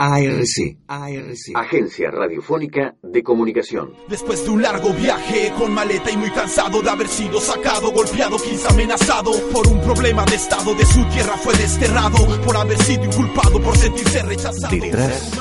ARC, 0.00 0.76
ARC, 0.86 1.56
Agencia 1.56 2.12
Radiofónica 2.12 2.94
de 3.02 3.20
Comunicación. 3.24 3.94
Después 4.08 4.44
de 4.44 4.50
un 4.50 4.62
largo 4.62 4.92
viaje 4.92 5.52
con 5.58 5.74
maleta 5.74 6.12
y 6.12 6.16
muy 6.16 6.30
cansado 6.30 6.80
de 6.80 6.88
haber 6.88 7.08
sido 7.08 7.40
sacado, 7.40 7.90
golpeado, 7.90 8.36
quizá 8.36 8.68
amenazado 8.68 9.32
por 9.52 9.66
un 9.66 9.80
problema 9.80 10.24
de 10.24 10.36
estado 10.36 10.72
de 10.76 10.86
su 10.86 11.04
tierra 11.06 11.36
fue 11.38 11.52
desterrado 11.56 12.40
por 12.42 12.56
haber 12.56 12.78
sido 12.78 13.06
inculpado 13.06 13.60
por 13.60 13.76
sentirse 13.76 14.22
rechazado. 14.22 14.70
Detrás 14.70 15.32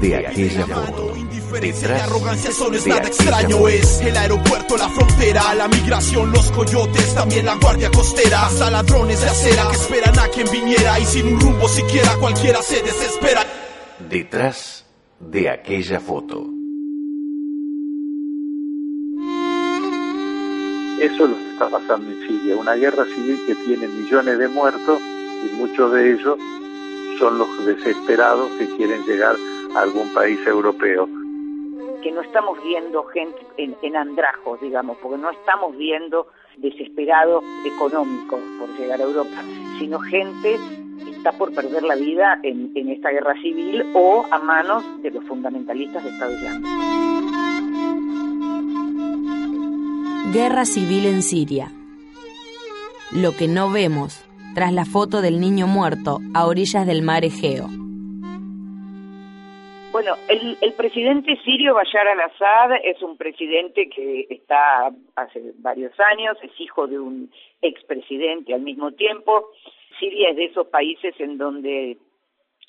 de 0.00 0.16
aquella 0.16 0.66
foto. 0.66 1.16
Indiferencia 1.16 1.88
y 1.88 2.00
arrogancia 2.00 2.50
eso 2.50 2.70
no 2.70 2.76
es 2.76 2.86
nada 2.86 3.08
extraño 3.08 3.68
es 3.68 4.00
el 4.02 4.16
aeropuerto, 4.16 4.76
la 4.76 4.88
frontera, 4.88 5.54
la 5.54 5.66
migración, 5.66 6.30
los 6.30 6.50
coyotes, 6.52 7.14
también 7.14 7.46
la 7.46 7.56
guardia 7.56 7.90
costera, 7.90 8.46
hasta 8.46 8.70
ladrones 8.70 9.20
de 9.20 9.28
acera 9.28 9.66
que 9.68 9.76
esperan 9.76 10.18
a 10.18 10.28
quien 10.28 10.48
viniera 10.50 11.00
y 11.00 11.04
sin 11.06 11.26
un 11.26 11.40
rumbo 11.40 11.68
siquiera 11.68 12.14
cualquiera 12.16 12.62
se 12.62 12.82
desespera. 12.82 13.44
Detrás 14.08 14.86
de 15.18 15.50
aquella 15.50 15.98
foto. 15.98 16.46
Eso 21.00 21.24
es 21.24 21.30
lo 21.30 21.36
que 21.36 21.50
está 21.50 21.68
pasando 21.68 22.10
en 22.12 22.20
Siria, 22.26 22.56
una 22.56 22.74
guerra 22.74 23.04
civil 23.04 23.36
que 23.46 23.54
tiene 23.56 23.88
millones 23.88 24.38
de 24.38 24.48
muertos 24.48 25.00
y 25.44 25.56
muchos 25.56 25.92
de 25.92 26.12
ellos 26.12 26.38
son 27.18 27.38
los 27.38 27.66
desesperados 27.66 28.48
que 28.52 28.68
quieren 28.76 29.02
llegar 29.04 29.34
a 29.74 29.80
algún 29.80 30.08
país 30.14 30.38
europeo. 30.46 31.08
Que 32.02 32.12
no 32.12 32.20
estamos 32.20 32.62
viendo 32.62 33.02
gente 33.06 33.38
en, 33.56 33.76
en 33.82 33.96
andrajos, 33.96 34.60
digamos, 34.60 34.98
porque 34.98 35.18
no 35.18 35.30
estamos 35.30 35.76
viendo 35.76 36.28
desesperados 36.58 37.42
económicos 37.64 38.40
por 38.60 38.68
llegar 38.78 39.00
a 39.00 39.04
Europa, 39.04 39.42
sino 39.78 39.98
gente 39.98 40.58
está 41.26 41.38
por 41.38 41.52
perder 41.52 41.82
la 41.82 41.96
vida 41.96 42.38
en, 42.44 42.70
en 42.76 42.88
esta 42.88 43.10
guerra 43.10 43.34
civil 43.42 43.82
o 43.94 44.24
a 44.30 44.38
manos 44.38 44.84
de 45.02 45.10
los 45.10 45.24
fundamentalistas 45.24 46.04
de 46.04 46.10
Estado 46.10 46.32
Islámico. 46.32 46.68
Guerra 50.32 50.64
civil 50.64 51.06
en 51.06 51.22
Siria. 51.22 51.72
Lo 53.10 53.32
que 53.36 53.48
no 53.48 53.72
vemos 53.72 54.24
tras 54.54 54.72
la 54.72 54.84
foto 54.84 55.20
del 55.20 55.40
niño 55.40 55.66
muerto 55.66 56.20
a 56.32 56.46
orillas 56.46 56.86
del 56.86 57.02
mar 57.02 57.24
Egeo. 57.24 57.66
Bueno, 59.90 60.14
el, 60.28 60.58
el 60.60 60.74
presidente 60.74 61.36
sirio 61.44 61.74
Bashar 61.74 62.06
al-Assad 62.06 62.76
es 62.84 63.02
un 63.02 63.16
presidente 63.16 63.88
que 63.88 64.28
está 64.30 64.92
hace 65.16 65.54
varios 65.58 65.92
años, 65.98 66.36
es 66.42 66.52
hijo 66.60 66.86
de 66.86 67.00
un 67.00 67.32
expresidente 67.62 68.54
al 68.54 68.60
mismo 68.60 68.92
tiempo. 68.92 69.48
Siria 69.98 70.30
es 70.30 70.36
de 70.36 70.44
esos 70.46 70.66
países 70.68 71.14
en 71.18 71.38
donde 71.38 71.98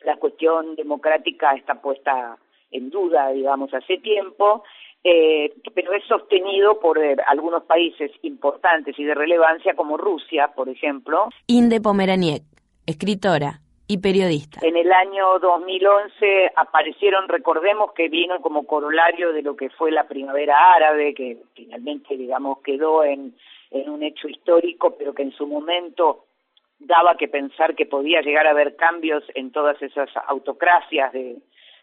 la 0.02 0.18
cuestión 0.18 0.76
democrática 0.76 1.54
está 1.54 1.82
puesta 1.82 2.38
en 2.72 2.90
duda, 2.90 3.30
digamos, 3.30 3.74
hace 3.74 3.98
tiempo, 3.98 4.64
eh, 5.04 5.54
pero 5.74 5.94
es 5.94 6.04
sostenido 6.06 6.80
por 6.80 6.98
eh, 6.98 7.16
algunos 7.28 7.64
países 7.64 8.12
importantes 8.24 8.98
y 9.00 9.04
de 9.04 9.16
relevancia 9.16 9.74
como 9.76 9.98
Rusia, 9.98 10.52
por 10.56 10.70
ejemplo. 10.70 11.30
Inde 11.48 11.80
Pomeraniec, 11.80 12.44
escritora 12.86 13.62
y 13.88 14.00
periodista. 14.00 14.60
En 14.64 14.76
el 14.76 14.92
año 14.92 15.40
2011 15.40 16.52
aparecieron, 16.56 17.30
recordemos 17.30 17.94
que 17.94 18.10
vino 18.10 18.42
como 18.42 18.66
corolario 18.66 19.32
de 19.32 19.44
lo 19.44 19.56
que 19.56 19.70
fue 19.70 19.92
la 19.92 20.08
primavera 20.08 20.74
árabe, 20.76 21.14
que 21.14 21.38
finalmente, 21.54 22.18
digamos, 22.18 22.60
quedó 22.62 23.06
en, 23.06 23.34
en 23.72 23.90
un 23.90 24.04
hecho 24.04 24.28
histórico, 24.28 24.98
pero 24.98 25.14
que 25.14 25.24
en 25.24 25.32
su 25.32 25.48
momento 25.48 26.26
daba 26.80 27.18
que 27.18 27.28
pensar 27.28 27.76
que 27.76 27.86
podía 27.86 28.22
llegar 28.22 28.48
a 28.48 28.52
haber 28.52 28.76
cambios 28.76 29.24
en 29.36 29.52
todas 29.52 29.82
esas 29.82 30.10
autocracias 30.28 31.12
de, 31.14 31.38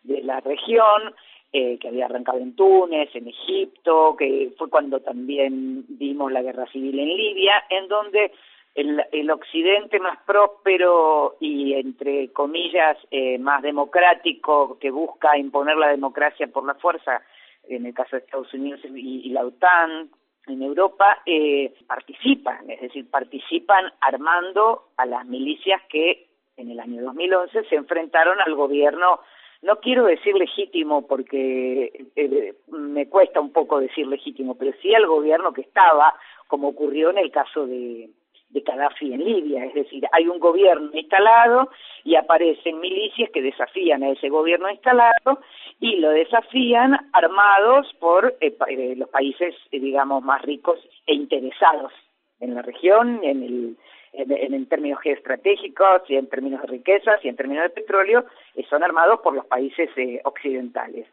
de 0.05 0.23
la 0.23 0.41
región, 0.41 1.15
eh, 1.53 1.79
que 1.79 1.89
había 1.89 2.07
arrancado 2.07 2.39
en 2.39 2.57
Túnez, 2.57 3.15
en 3.15 3.29
Egipto, 3.29 4.17
que 4.17 4.53
fue 4.59 4.69
cuando 4.69 5.01
también 5.01 5.85
vimos 5.89 6.33
la 6.33 6.43
guerra 6.43 6.67
civil 6.67 6.99
en 6.99 7.17
Libia, 7.17 7.65
en 7.71 7.89
donde 7.89 8.33
el, 8.75 9.01
el 9.13 9.31
occidente 9.31 10.01
más 10.01 10.19
próspero 10.27 11.37
y, 11.41 11.75
entre 11.75 12.33
comillas, 12.33 12.99
eh, 13.11 13.39
más 13.39 13.63
democrático, 13.63 14.79
que 14.81 14.91
busca 14.91 15.39
imponer 15.39 15.77
la 15.77 15.89
democracia 15.89 16.49
por 16.49 16.67
la 16.67 16.75
fuerza, 16.75 17.23
en 17.69 17.87
el 17.87 17.95
caso 17.95 18.17
de 18.17 18.23
Estados 18.23 18.53
Unidos 18.53 18.81
y, 18.85 19.21
y 19.25 19.29
la 19.31 19.45
OTAN, 19.45 20.11
en 20.47 20.63
Europa 20.63 21.23
eh, 21.27 21.75
participan, 21.87 22.71
es 22.71 22.81
decir, 22.81 23.11
participan 23.11 23.85
armando 24.01 24.91
a 24.97 25.07
las 25.07 25.25
milicias 25.27 25.81
que 25.89 26.29
en 26.57 26.71
el 26.71 26.81
año 26.81 27.03
2011 27.03 27.65
se 27.65 27.75
enfrentaron 27.75 28.41
al 28.41 28.55
gobierno, 28.55 29.21
no 29.63 29.81
quiero 29.81 30.05
decir 30.05 30.35
legítimo 30.35 31.07
porque 31.07 32.07
eh, 32.17 32.55
me 32.69 33.09
cuesta 33.09 33.41
un 33.41 33.53
poco 33.53 33.81
decir 33.81 34.07
legítimo, 34.07 34.57
pero 34.57 34.73
sí 34.83 34.95
al 34.95 35.07
gobierno 35.07 35.53
que 35.53 35.63
estaba, 35.63 36.15
como 36.47 36.69
ocurrió 36.69 37.11
en 37.11 37.19
el 37.19 37.31
caso 37.31 37.67
de, 37.67 38.11
de 38.51 38.61
Gaddafi 38.61 39.13
en 39.13 39.25
Libia, 39.25 39.65
es 39.65 39.75
decir, 39.75 40.05
hay 40.13 40.29
un 40.29 40.39
gobierno 40.39 40.91
instalado 40.93 41.71
y 42.05 42.15
aparecen 42.15 42.79
milicias 42.81 43.31
que 43.31 43.43
desafían 43.43 44.03
a 44.03 44.11
ese 44.11 44.29
gobierno 44.29 44.71
instalado 44.71 45.41
y 45.81 45.97
lo 45.97 46.11
desafían 46.11 47.11
armados 47.13 47.93
por 47.99 48.37
eh, 48.41 48.57
eh, 48.69 48.95
los 48.97 49.09
países, 49.09 49.55
eh, 49.73 49.81
digamos, 49.81 50.23
más 50.23 50.43
ricos 50.43 50.79
e 51.07 51.15
interesados 51.15 51.93
en 52.41 52.55
la 52.55 52.63
región, 52.63 53.21
en 53.23 53.43
el 53.43 53.77
en, 54.17 54.31
en, 54.31 54.67
términos 54.67 55.01
geoestratégicos 55.01 56.03
y 56.09 56.15
en 56.15 56.29
términos 56.29 56.63
de 56.63 56.69
riquezas 56.69 57.25
y 57.25 57.29
en 57.29 57.35
términos 57.35 57.65
de 57.65 57.71
petróleo, 57.71 58.25
son 58.71 58.85
armados 58.85 59.19
por 59.21 59.35
los 59.35 59.45
países 59.47 59.91
occidentales. 60.23 61.09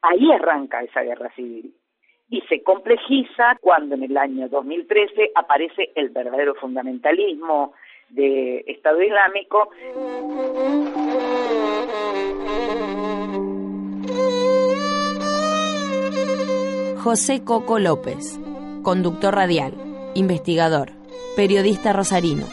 Ahí 0.00 0.32
arranca 0.32 0.82
esa 0.82 1.02
guerra 1.02 1.30
civil 1.34 1.74
y 2.30 2.40
se 2.42 2.62
complejiza 2.62 3.56
cuando 3.60 3.94
en 3.94 4.04
el 4.04 4.16
año 4.16 4.48
2013 4.48 5.30
aparece 5.34 5.90
el 5.94 6.10
verdadero 6.10 6.54
fundamentalismo 6.54 7.72
de 8.10 8.64
Estado 8.66 9.02
Islámico. 9.02 9.70
José 16.96 17.42
Coco 17.44 17.78
López, 17.78 18.38
conductor 18.82 19.34
radial, 19.34 19.72
investigador, 20.14 20.90
periodista 21.36 21.92
rosarino. 21.92 22.44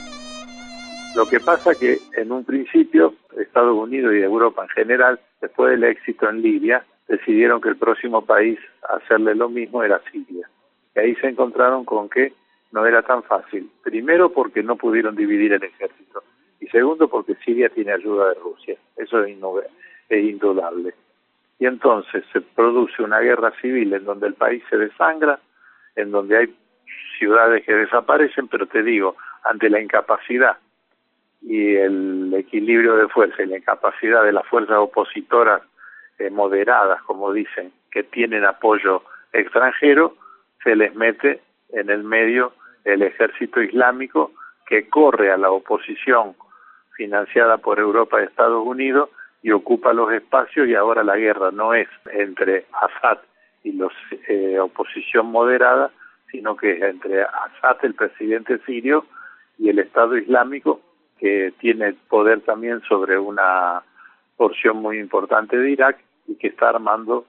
Lo 1.15 1.25
que 1.25 1.39
pasa 1.39 1.71
que 1.75 1.97
en 2.15 2.31
un 2.31 2.45
principio 2.45 3.15
Estados 3.37 3.75
Unidos 3.75 4.13
y 4.13 4.21
Europa 4.21 4.63
en 4.63 4.69
general, 4.69 5.19
después 5.41 5.71
del 5.71 5.83
éxito 5.83 6.29
en 6.29 6.41
Libia, 6.41 6.85
decidieron 7.07 7.61
que 7.61 7.69
el 7.69 7.77
próximo 7.77 8.25
país 8.25 8.59
a 8.89 8.97
hacerle 8.97 9.35
lo 9.35 9.49
mismo 9.49 9.83
era 9.83 10.01
Siria. 10.11 10.49
Y 10.95 10.99
ahí 10.99 11.15
se 11.15 11.27
encontraron 11.27 11.85
con 11.85 12.09
que 12.09 12.33
no 12.71 12.85
era 12.85 13.01
tan 13.03 13.23
fácil. 13.23 13.69
Primero 13.83 14.31
porque 14.31 14.63
no 14.63 14.75
pudieron 14.75 15.15
dividir 15.15 15.53
el 15.53 15.63
ejército 15.63 16.23
y 16.59 16.67
segundo 16.67 17.07
porque 17.07 17.35
Siria 17.35 17.69
tiene 17.69 17.91
ayuda 17.91 18.29
de 18.29 18.35
Rusia. 18.35 18.77
Eso 18.97 19.23
es, 19.23 19.37
es 20.09 20.23
indudable. 20.23 20.93
Y 21.59 21.67
entonces 21.67 22.23
se 22.33 22.41
produce 22.41 23.01
una 23.01 23.19
guerra 23.19 23.51
civil 23.61 23.93
en 23.93 24.03
donde 24.03 24.27
el 24.27 24.33
país 24.33 24.63
se 24.69 24.77
desangra, 24.77 25.39
en 25.95 26.11
donde 26.11 26.37
hay 26.37 26.55
ciudades 27.17 27.63
que 27.65 27.73
desaparecen, 27.73 28.47
pero 28.47 28.65
te 28.65 28.83
digo, 28.83 29.15
ante 29.43 29.69
la 29.69 29.79
incapacidad 29.79 30.57
y 31.41 31.75
el 31.75 32.33
equilibrio 32.33 32.95
de 32.95 33.07
fuerza 33.07 33.43
y 33.43 33.47
la 33.47 33.57
incapacidad 33.57 34.23
de 34.23 34.33
las 34.33 34.45
fuerzas 34.47 34.77
opositoras 34.77 35.61
eh, 36.19 36.29
moderadas, 36.29 37.01
como 37.03 37.33
dicen, 37.33 37.71
que 37.91 38.03
tienen 38.03 38.45
apoyo 38.45 39.03
extranjero, 39.33 40.15
se 40.63 40.75
les 40.75 40.95
mete 40.95 41.41
en 41.69 41.89
el 41.89 42.03
medio 42.03 42.53
el 42.83 43.01
ejército 43.01 43.61
islámico 43.61 44.31
que 44.65 44.89
corre 44.89 45.31
a 45.31 45.37
la 45.37 45.51
oposición 45.51 46.35
financiada 46.95 47.57
por 47.57 47.79
Europa 47.79 48.21
y 48.21 48.25
Estados 48.25 48.65
Unidos 48.65 49.09
y 49.41 49.51
ocupa 49.51 49.93
los 49.93 50.11
espacios 50.11 50.67
y 50.67 50.75
ahora 50.75 51.03
la 51.03 51.17
guerra 51.17 51.51
no 51.51 51.73
es 51.73 51.87
entre 52.11 52.65
Assad 52.71 53.19
y 53.63 53.73
los 53.73 53.93
eh, 54.27 54.59
oposición 54.59 55.27
moderada, 55.27 55.91
sino 56.31 56.55
que 56.55 56.71
es 56.71 56.81
entre 56.81 57.23
Assad, 57.23 57.77
el 57.83 57.95
presidente 57.95 58.59
sirio, 58.65 59.05
y 59.57 59.69
el 59.69 59.79
Estado 59.79 60.17
Islámico, 60.17 60.81
que 61.19 61.53
tiene 61.59 61.93
poder 62.09 62.41
también 62.41 62.81
sobre 62.81 63.17
una 63.17 63.83
porción 64.37 64.77
muy 64.77 64.99
importante 64.99 65.57
de 65.57 65.71
Irak 65.71 65.97
y 66.27 66.35
que 66.35 66.47
está 66.47 66.69
armando 66.69 67.25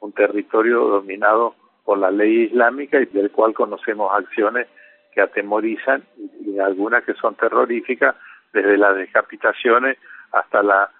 un 0.00 0.12
territorio 0.12 0.80
dominado 0.86 1.54
por 1.84 1.98
la 1.98 2.10
ley 2.10 2.44
islámica 2.44 3.00
y 3.00 3.06
del 3.06 3.30
cual 3.30 3.54
conocemos 3.54 4.10
acciones 4.12 4.66
que 5.12 5.20
atemorizan 5.20 6.02
y, 6.44 6.58
algunas 6.58 7.04
que 7.04 7.14
son 7.14 7.34
terroríficas, 7.34 8.14
desde 8.52 8.78
las 8.78 8.96
decapitaciones 8.96 9.98
hasta 10.32 10.62
la, 10.62 10.90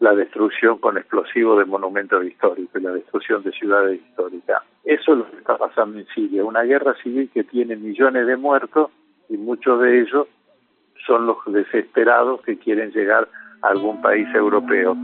la 0.00 0.14
destrucción 0.14 0.78
con 0.78 0.98
explosivos 0.98 1.58
de 1.58 1.64
monumentos 1.64 2.24
históricos 2.24 2.80
y 2.80 2.84
la 2.84 2.92
destrucción 2.92 3.42
de 3.42 3.52
ciudades 3.52 4.00
históricas. 4.00 4.62
Eso 4.84 5.12
es 5.12 5.18
lo 5.18 5.30
que 5.30 5.36
está 5.38 5.56
pasando 5.56 5.98
en 5.98 6.06
Siria, 6.08 6.44
una 6.44 6.62
guerra 6.62 6.94
civil 7.02 7.30
que 7.32 7.44
tiene 7.44 7.76
millones 7.76 8.26
de 8.26 8.36
muertos 8.36 8.90
y 9.28 9.36
muchos 9.36 9.80
de 9.80 10.00
ellos 10.00 10.28
son 11.06 11.26
los 11.26 11.38
desesperados 11.46 12.42
que 12.42 12.58
quieren 12.58 12.92
llegar 12.92 13.28
algún 13.62 14.00
país 14.00 14.26
europeo. 14.34 14.96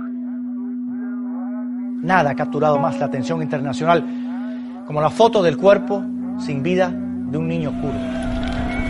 Nada 2.02 2.30
ha 2.30 2.34
capturado 2.34 2.78
más 2.78 2.98
la 2.98 3.06
atención 3.06 3.42
internacional 3.42 4.04
como 4.86 5.00
la 5.00 5.10
foto 5.10 5.42
del 5.42 5.56
cuerpo 5.56 6.02
sin 6.38 6.62
vida 6.62 6.90
de 6.90 7.38
un 7.38 7.48
niño 7.48 7.72
kurdo. 7.80 8.27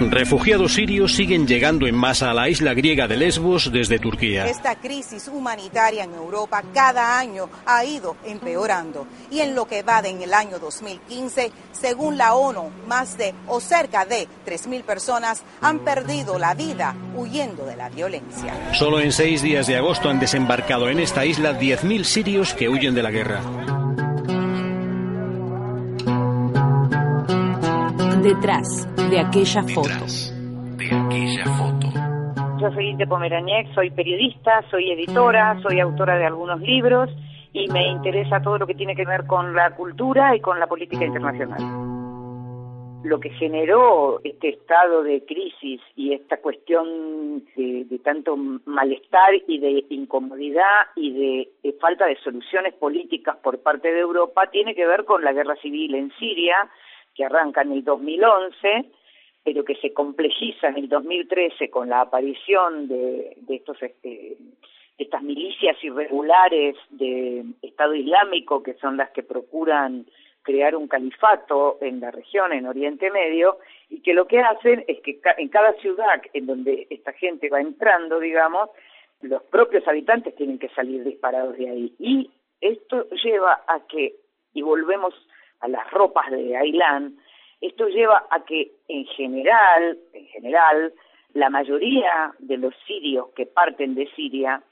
Refugiados 0.01 0.75
sirios 0.75 1.15
siguen 1.15 1.47
llegando 1.47 1.87
en 1.87 1.97
masa 1.97 2.31
a 2.31 2.35
la 2.35 2.49
isla 2.49 2.73
griega 2.73 3.09
de 3.09 3.17
Lesbos 3.17 3.73
desde 3.73 3.99
Turquía. 3.99 4.47
Esta 4.47 4.77
crisis 4.77 5.27
humanitaria 5.29 6.05
en 6.05 6.15
Europa 6.15 6.63
cada 6.73 7.19
año 7.19 7.49
ha 7.67 7.85
ido 7.85 8.17
empeorando 8.25 9.07
y 9.31 9.41
en 9.41 9.57
lo 9.57 9.67
que 9.67 9.83
va 9.83 10.01
de 10.01 10.11
en 10.11 10.23
el 10.23 10.35
año 10.35 10.59
2015, 10.59 11.51
según 11.73 12.17
la 12.17 12.35
ONU, 12.35 12.71
más 12.87 13.19
de 13.19 13.35
o 13.49 13.61
cerca 13.61 14.07
de 14.07 14.29
3.000 14.47 14.85
personas 14.85 15.43
han 15.61 15.81
perdido 15.81 16.39
la 16.39 16.55
vida 16.55 16.95
huyendo 17.17 17.67
de 17.67 17.77
la 17.77 17.89
violencia. 17.89 18.73
Solo 18.75 19.01
en 19.01 19.13
seis 19.13 19.43
días 19.43 19.67
de 19.67 19.77
agosto 19.77 20.09
han 20.09 20.21
desembarcado 20.21 20.89
en 20.89 21.01
esta 21.01 21.27
isla 21.27 21.59
10.000 21.59 22.05
sirios 22.05 22.55
que 22.55 22.69
huyen 22.69 22.95
de 22.95 23.03
la 23.03 23.11
guerra. 23.11 23.43
Detrás 28.23 28.87
de 29.09 29.21
aquella 29.21 29.63
foto. 29.63 30.05
de 30.77 30.87
aquella 30.87 31.45
foto. 31.57 31.89
Yo 32.61 32.71
soy 32.73 32.89
Inte 32.89 33.07
Pomeraniec, 33.07 33.73
soy 33.75 33.91
periodista, 33.91 34.63
soy 34.71 34.91
editora, 34.91 35.59
soy 35.63 35.81
autora 35.81 36.19
de 36.19 36.27
algunos 36.27 36.61
libros 36.61 37.09
y 37.53 37.69
me 37.69 37.89
interesa 37.89 38.43
todo 38.43 38.59
lo 38.59 38.67
que 38.67 38.75
tiene 38.75 38.95
que 38.95 39.07
ver 39.07 39.27
con 39.27 39.55
la 39.55 39.75
cultura 39.75 40.37
y 40.37 40.41
con 40.41 40.61
la 40.61 40.67
política 40.67 41.05
internacional. 41.05 41.61
Lo 43.05 43.21
que 43.21 43.31
generó 43.31 44.21
este 44.25 44.51
estado 44.51 45.03
de 45.05 45.25
crisis 45.25 45.81
y 45.97 46.13
esta 46.13 46.39
cuestión 46.39 47.45
de, 47.57 47.85
de 47.89 47.99
tanto 48.01 48.37
malestar 48.37 49.35
y 49.47 49.59
de 49.59 49.85
incomodidad 49.91 50.89
y 50.97 51.13
de, 51.13 51.49
de 51.63 51.73
falta 51.75 52.07
de 52.07 52.17
soluciones 52.17 52.75
políticas 52.75 53.37
por 53.37 53.61
parte 53.61 53.91
de 53.91 54.01
Europa 54.01 54.51
tiene 54.51 54.75
que 54.75 54.87
ver 54.87 55.05
con 55.05 55.23
la 55.23 55.33
guerra 55.33 55.55
civil 55.63 55.95
en 55.95 56.11
Siria, 56.19 56.57
que 57.19 57.25
arranca 57.25 57.63
en 57.63 57.73
el 57.73 57.83
2011, 57.83 58.85
pero 59.43 59.65
que 59.65 59.75
se 59.75 59.93
complejiza 59.93 60.69
en 60.69 60.77
el 60.77 60.89
2013 60.89 61.69
con 61.69 61.89
la 61.89 62.03
aparición 62.03 62.87
de, 62.87 63.37
de 63.39 63.57
estos 63.57 63.83
este, 63.83 64.37
estas 64.97 65.23
milicias 65.23 65.77
irregulares 65.83 66.77
de 66.91 67.45
Estado 67.63 67.97
Islámico, 67.97 68.63
que 68.63 68.75
son 68.75 68.97
las 68.97 69.11
que 69.11 69.25
procuran 69.25 70.07
crear 70.43 70.77
un 70.77 70.87
califato 70.87 71.79
en 71.81 71.99
la 72.01 72.13
región, 72.13 72.53
en 72.53 72.67
Oriente 72.67 73.11
Medio, 73.11 73.59
y 73.91 74.01
que 74.01 74.15
lo 74.15 74.29
que 74.29 74.39
hacen 74.39 74.85
es 74.87 75.01
que 75.01 75.21
en 75.39 75.49
cada 75.49 75.73
ciudad 75.75 76.23
en 76.33 76.47
donde 76.47 76.87
esta 76.89 77.13
gente 77.15 77.51
va 77.51 77.61
entrando, 77.61 78.21
digamos, 78.21 78.71
los 79.23 79.43
propios 79.43 79.87
habitantes 79.89 80.37
tienen 80.37 80.61
que 80.61 80.69
salir 80.69 81.03
disparados 81.03 81.59
de 81.59 81.69
ahí. 81.69 81.95
Y 81.99 82.31
esto 82.61 83.09
lleva 83.25 83.65
a 83.67 83.81
que, 83.89 84.15
y 84.55 84.63
volvemos 84.63 85.15
a 85.61 85.69
las 85.69 85.91
ropas 85.91 86.31
de 86.31 86.57
Ailán, 86.57 87.17
esto 87.61 87.89
lleva 87.89 88.27
a 88.31 88.45
que 88.45 88.73
en 88.89 89.05
general, 89.07 89.99
en 90.13 90.27
general, 90.27 90.93
la 91.35 91.51
mayoría 91.51 92.33
de 92.39 92.57
los 92.57 92.75
sirios 92.87 93.29
que 93.35 93.47
parten 93.47 93.95
de 93.95 94.07
Siria 94.15 94.63